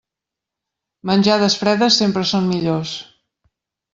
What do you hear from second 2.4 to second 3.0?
millors.